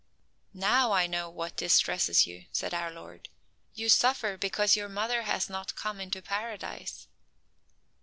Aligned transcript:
"Now 0.55 0.93
I 0.93 1.05
know 1.05 1.29
what 1.29 1.55
distresses 1.55 2.25
you," 2.25 2.45
said 2.51 2.73
our 2.73 2.89
Lord. 2.89 3.29
"You 3.75 3.87
suffer 3.87 4.35
because 4.35 4.75
your 4.75 4.89
mother 4.89 5.21
has 5.21 5.47
not 5.47 5.75
come 5.75 6.01
into 6.01 6.23
Paradise." 6.23 7.05